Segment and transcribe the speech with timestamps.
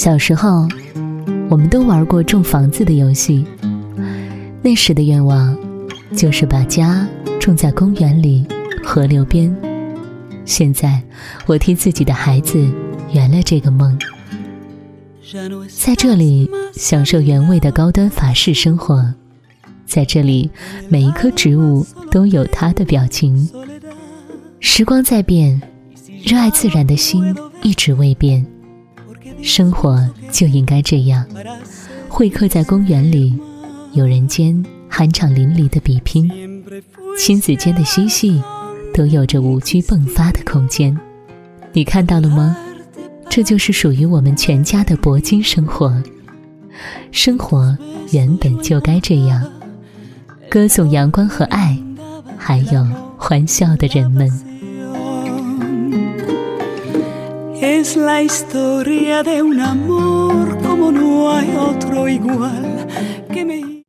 [0.00, 0.66] 小时候，
[1.50, 3.44] 我们都玩过种房子的游戏。
[4.62, 5.54] 那时的愿望，
[6.16, 7.06] 就是把家
[7.38, 8.46] 种在公园里、
[8.82, 9.54] 河流边。
[10.46, 11.02] 现在，
[11.44, 12.66] 我替自己的孩子
[13.12, 13.98] 圆了这个梦，
[15.68, 19.04] 在这里享受原味的高端法式生活。
[19.84, 20.50] 在这里，
[20.88, 23.46] 每一棵植物都有它的表情。
[24.60, 25.60] 时光在变，
[26.24, 27.22] 热爱自然的心
[27.62, 28.46] 一直未变。
[29.42, 31.26] 生活就应该这样，
[32.08, 33.38] 会客在公园里，
[33.92, 36.30] 有人间酣畅淋漓的比拼，
[37.18, 38.42] 亲子间的嬉戏，
[38.94, 40.96] 都有着无拘迸发的空间。
[41.72, 42.56] 你看到了吗？
[43.28, 46.02] 这就是属于我们全家的铂金生活。
[47.12, 47.76] 生活
[48.12, 49.44] 原本就该这样。
[50.48, 51.78] 歌颂阳光和爱，
[52.36, 52.84] 还有
[53.16, 54.49] 欢笑的人们。
[57.60, 62.86] Es la historia de un amor como no hay otro igual
[63.30, 63.79] que me...